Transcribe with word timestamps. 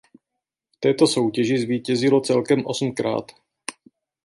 V 0.75 0.79
této 0.79 1.07
soutěži 1.07 1.57
zvítězilo 1.57 2.21
celkem 2.21 2.65
osmkrát. 2.65 3.31